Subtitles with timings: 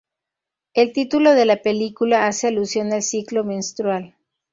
[0.73, 4.15] El título de la película hace alusión al ciclo menstrual.